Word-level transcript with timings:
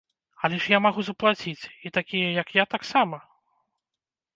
Але 0.47 0.55
я 0.59 0.63
ж 0.65 0.79
магу 0.85 1.01
заплаціць, 1.11 1.69
і 1.85 1.95
такія, 2.01 2.27
як 2.41 2.47
я, 2.65 2.69
таксама. 2.77 3.17